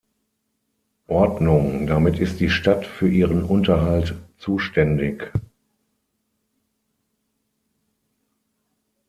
Ordnung, 1.09 1.85
damit 1.85 2.17
ist 2.17 2.39
die 2.39 2.49
Stadt 2.49 2.87
für 2.87 3.07
ihren 3.07 3.43
Unterhalt 3.43 4.15
zuständig. 4.39 5.31